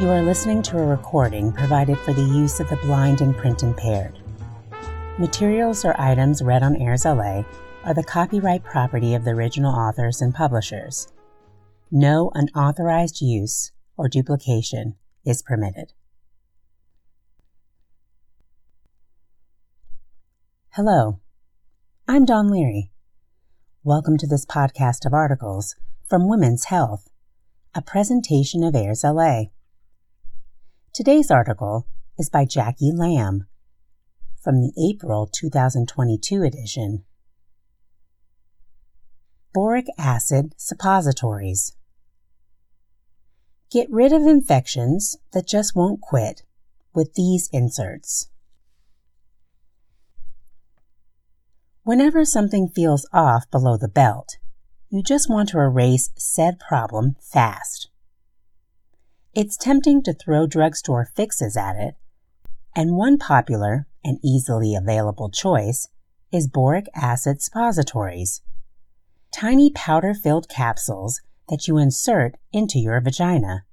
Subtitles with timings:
[0.00, 3.62] You are listening to a recording provided for the use of the blind and print
[3.62, 4.18] impaired.
[5.18, 7.44] Materials or items read on Airs LA
[7.84, 11.06] are the copyright property of the original authors and publishers.
[11.92, 15.92] No unauthorized use or duplication is permitted.
[20.70, 21.20] Hello,
[22.08, 22.90] I'm Dawn Leary.
[23.84, 27.08] Welcome to this podcast of articles from Women's Health,
[27.76, 29.44] a presentation of Airs LA.
[30.94, 31.88] Today's article
[32.20, 33.48] is by Jackie Lamb
[34.40, 37.02] from the April 2022 edition.
[39.52, 41.72] Boric acid suppositories.
[43.72, 46.42] Get rid of infections that just won't quit
[46.94, 48.28] with these inserts.
[51.82, 54.36] Whenever something feels off below the belt,
[54.90, 57.88] you just want to erase said problem fast.
[59.36, 61.96] It's tempting to throw drugstore fixes at it,
[62.76, 65.88] and one popular and easily available choice
[66.30, 68.42] is boric acid suppositories,
[69.32, 73.64] tiny powder filled capsules that you insert into your vagina.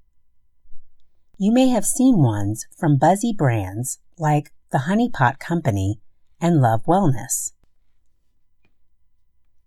[1.37, 5.99] You may have seen ones from buzzy brands like the Honey Pot Company
[6.39, 7.51] and Love Wellness.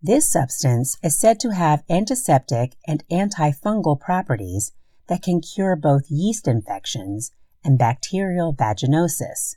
[0.03, 4.73] This substance is said to have antiseptic and antifungal properties
[5.09, 7.31] that can cure both yeast infections
[7.63, 9.57] and bacterial vaginosis,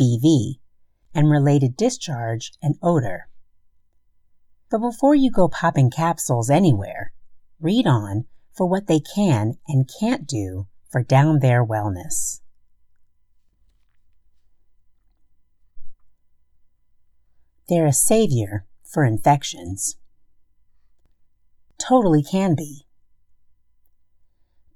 [0.00, 0.58] BV,
[1.14, 3.28] and related discharge and odor.
[4.70, 7.12] But before you go popping capsules anywhere,
[7.60, 12.40] read on for what they can and can't do for down there wellness.
[17.68, 19.96] They're a savior for infections.
[21.78, 22.85] Totally can be.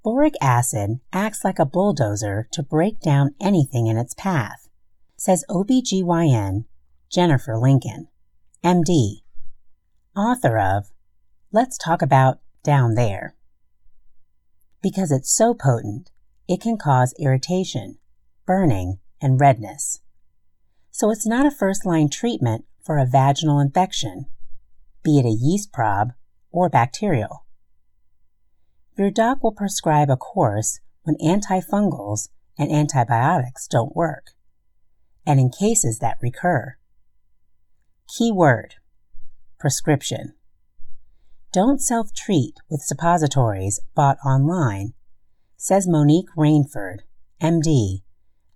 [0.03, 4.67] Boric acid acts like a bulldozer to break down anything in its path,
[5.15, 6.65] says OBGYN
[7.11, 8.07] Jennifer Lincoln,
[8.63, 9.17] MD,
[10.15, 10.91] author of
[11.51, 13.35] Let's Talk About Down There.
[14.81, 16.09] Because it's so potent,
[16.47, 17.99] it can cause irritation,
[18.47, 19.99] burning, and redness.
[20.89, 24.25] So it's not a first line treatment for a vaginal infection,
[25.03, 26.13] be it a yeast prob
[26.51, 27.40] or bacterial.
[28.97, 34.31] Your doc will prescribe a course when antifungals and antibiotics don't work,
[35.25, 36.75] and in cases that recur.
[38.17, 38.75] Keyword
[39.61, 40.33] prescription.
[41.53, 44.93] Don't self treat with suppositories bought online,
[45.55, 47.01] says Monique Rainford,
[47.39, 48.01] MD,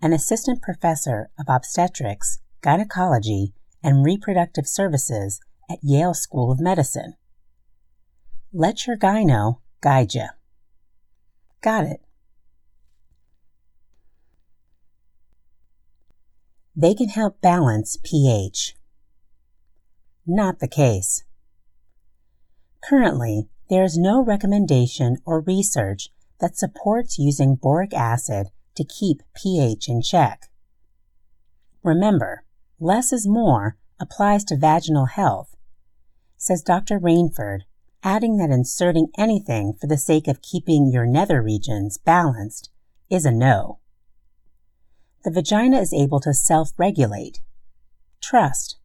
[0.02, 3.54] an assistant professor of obstetrics, gynecology,
[3.84, 7.14] and reproductive services at Yale School of Medicine.
[8.52, 10.26] Let your gyno guide you.
[11.62, 12.02] Got it.
[16.76, 18.76] They can help balance pH.
[20.26, 21.24] Not the case.
[22.84, 26.10] Currently, there is no recommendation or research
[26.42, 30.50] that supports using boric acid to keep pH in check.
[31.84, 32.44] Remember,
[32.80, 35.56] less is more applies to vaginal health,
[36.38, 37.00] says Dr.
[37.00, 37.62] Rainford,
[38.06, 42.70] adding that inserting anything for the sake of keeping your nether regions balanced
[43.10, 43.80] is a no.
[45.24, 47.40] The vagina is able to self regulate.
[48.22, 48.78] Trust.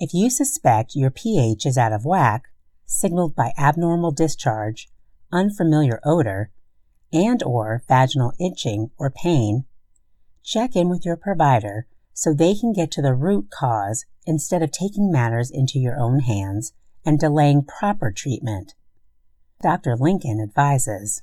[0.00, 2.48] If you suspect your pH is out of whack,
[2.84, 4.90] signaled by abnormal discharge,
[5.32, 6.50] unfamiliar odor,
[7.12, 9.66] and or vaginal itching or pain,
[10.42, 14.72] check in with your provider so they can get to the root cause instead of
[14.72, 16.72] taking matters into your own hands
[17.04, 18.74] and delaying proper treatment.
[19.62, 19.96] Dr.
[19.96, 21.22] Lincoln advises.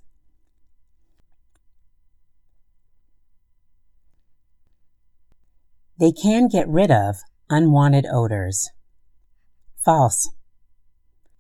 [6.00, 7.18] They can get rid of
[7.50, 8.70] unwanted odors.
[9.84, 10.30] False.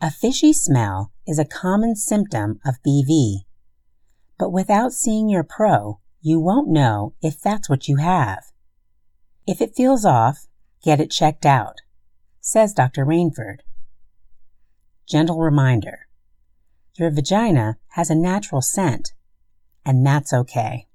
[0.01, 3.41] A fishy smell is a common symptom of BV,
[4.39, 8.45] but without seeing your pro, you won't know if that's what you have.
[9.45, 10.47] If it feels off,
[10.83, 11.81] get it checked out,
[12.41, 13.05] says Dr.
[13.05, 13.59] Rainford.
[15.07, 16.07] Gentle reminder
[16.97, 19.13] your vagina has a natural scent,
[19.85, 20.87] and that's okay.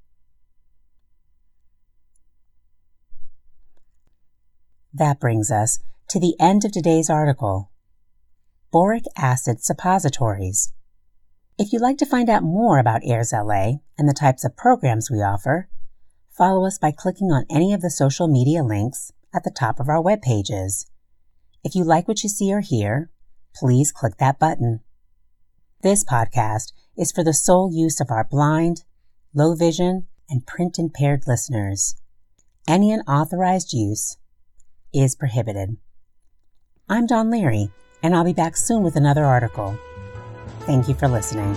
[4.93, 5.79] That brings us
[6.09, 7.71] to the end of today's article
[8.71, 10.75] Boric Acid Suppositories.
[11.57, 15.11] If you'd like to find out more about AIRS LA and the types of programs
[15.11, 15.71] we offer,
[16.31, 19.89] follow us by clicking on any of the social media links at the top of
[19.89, 20.87] our web pages.
[21.65, 23.09] If you like what you see or hear,
[23.55, 24.81] please click that button.
[25.83, 28.85] This podcast is for the sole use of our blind
[29.35, 31.97] low vision, and print impaired listeners.
[32.69, 34.17] Any unauthorized use
[34.93, 35.77] is prohibited.
[36.89, 37.71] I'm Don Leary,
[38.03, 39.79] and I'll be back soon with another article.
[40.61, 41.57] Thank you for listening.